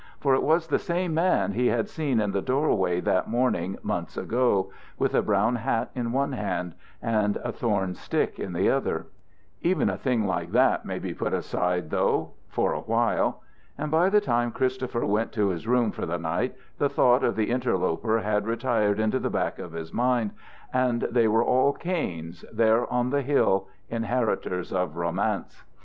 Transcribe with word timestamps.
For 0.19 0.33
it 0.33 0.41
was 0.41 0.65
the 0.65 0.79
same 0.79 1.13
man 1.13 1.51
he 1.51 1.67
had 1.67 1.87
seen 1.87 2.19
in 2.19 2.31
the 2.31 2.41
doorway 2.41 3.01
that 3.01 3.29
morning 3.29 3.77
months 3.83 4.17
ago, 4.17 4.71
with 4.97 5.13
a 5.13 5.21
brown 5.21 5.57
hat 5.57 5.91
in 5.93 6.11
one 6.11 6.31
hand 6.31 6.73
and 7.03 7.37
a 7.43 7.51
thorn 7.51 7.93
stick 7.93 8.39
in 8.39 8.51
the 8.53 8.67
other. 8.67 9.05
Even 9.61 9.91
a 9.91 9.97
thing 9.99 10.25
like 10.25 10.53
that 10.53 10.85
may 10.85 10.97
be 10.97 11.09
half 11.09 11.19
put 11.19 11.33
aside, 11.35 11.91
though 11.91 12.31
for 12.49 12.73
a 12.73 12.79
while. 12.79 13.43
And 13.77 13.91
by 13.91 14.09
the 14.09 14.19
time 14.21 14.51
Christopher 14.51 15.05
went 15.05 15.31
to 15.33 15.49
his 15.49 15.67
room 15.67 15.91
for 15.91 16.07
the 16.07 16.17
night 16.17 16.55
the 16.79 16.89
thought 16.89 17.23
of 17.23 17.35
the 17.35 17.51
interloper 17.51 18.21
had 18.21 18.47
retired 18.47 18.99
into 18.99 19.19
the 19.19 19.29
back 19.29 19.59
of 19.59 19.73
his 19.73 19.93
mind, 19.93 20.31
and 20.73 21.03
they 21.11 21.27
were 21.27 21.43
all 21.43 21.73
Kains 21.73 22.43
there 22.51 22.91
on 22.91 23.11
the 23.11 23.21
Hill, 23.21 23.67
inheritors 23.87 24.73
of 24.73 24.95
romance. 24.97 25.63